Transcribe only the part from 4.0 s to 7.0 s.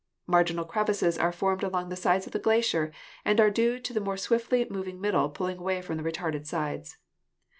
more swiftly moving middle pulling away from the retarded sides.